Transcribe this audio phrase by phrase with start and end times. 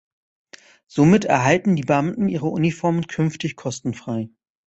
[0.87, 4.31] Somit erhalten die Beamten ihre Uniform künftig kostenfrei.